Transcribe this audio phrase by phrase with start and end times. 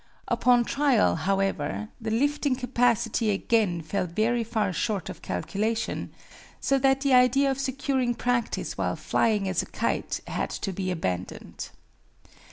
[0.27, 6.09] Upon trial, however, the lifting capacity again fell very far short of calculation,
[6.59, 10.89] so that the idea of securing practice while flying as a kite had to be
[10.89, 11.69] abandoned.